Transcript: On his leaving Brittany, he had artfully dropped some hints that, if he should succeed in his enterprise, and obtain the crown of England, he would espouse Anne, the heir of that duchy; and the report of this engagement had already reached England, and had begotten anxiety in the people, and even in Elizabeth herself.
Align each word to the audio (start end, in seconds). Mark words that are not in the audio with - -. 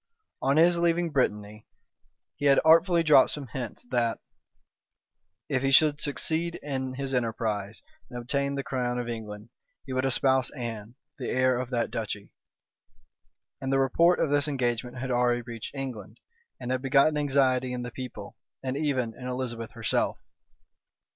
On 0.41 0.57
his 0.57 0.79
leaving 0.79 1.11
Brittany, 1.11 1.67
he 2.35 2.45
had 2.45 2.59
artfully 2.65 3.03
dropped 3.03 3.29
some 3.29 3.45
hints 3.45 3.83
that, 3.91 4.17
if 5.47 5.61
he 5.61 5.69
should 5.69 6.01
succeed 6.01 6.55
in 6.63 6.95
his 6.95 7.13
enterprise, 7.13 7.83
and 8.09 8.17
obtain 8.19 8.55
the 8.55 8.63
crown 8.63 8.97
of 8.97 9.07
England, 9.07 9.49
he 9.85 9.93
would 9.93 10.03
espouse 10.03 10.49
Anne, 10.57 10.95
the 11.19 11.29
heir 11.29 11.55
of 11.59 11.69
that 11.69 11.91
duchy; 11.91 12.33
and 13.61 13.71
the 13.71 13.77
report 13.77 14.19
of 14.19 14.31
this 14.31 14.47
engagement 14.47 14.97
had 14.97 15.11
already 15.11 15.43
reached 15.43 15.75
England, 15.75 16.17
and 16.59 16.71
had 16.71 16.81
begotten 16.81 17.15
anxiety 17.15 17.71
in 17.71 17.83
the 17.83 17.91
people, 17.91 18.35
and 18.63 18.75
even 18.75 19.13
in 19.15 19.27
Elizabeth 19.27 19.69
herself. 19.73 20.17